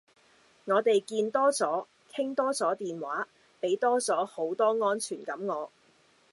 [0.65, 3.27] 我地見多左，傾多左電話。
[3.59, 5.71] 俾多左好多安全感我。